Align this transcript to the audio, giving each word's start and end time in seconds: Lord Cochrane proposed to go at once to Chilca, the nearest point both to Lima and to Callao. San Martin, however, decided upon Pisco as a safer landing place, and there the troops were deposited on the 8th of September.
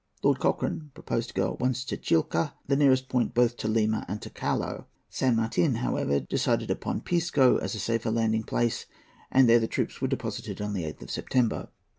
Lord 0.23 0.39
Cochrane 0.39 0.89
proposed 0.95 1.27
to 1.27 1.35
go 1.35 1.53
at 1.53 1.59
once 1.59 1.85
to 1.85 1.95
Chilca, 1.95 2.55
the 2.65 2.75
nearest 2.75 3.07
point 3.07 3.35
both 3.35 3.55
to 3.57 3.67
Lima 3.67 4.03
and 4.07 4.19
to 4.23 4.31
Callao. 4.31 4.87
San 5.11 5.35
Martin, 5.35 5.75
however, 5.75 6.19
decided 6.21 6.71
upon 6.71 7.01
Pisco 7.01 7.57
as 7.57 7.75
a 7.75 7.79
safer 7.79 8.09
landing 8.09 8.41
place, 8.41 8.87
and 9.29 9.47
there 9.47 9.59
the 9.59 9.67
troops 9.67 10.01
were 10.01 10.07
deposited 10.07 10.59
on 10.59 10.73
the 10.73 10.85
8th 10.85 11.03
of 11.03 11.11
September. 11.11 11.69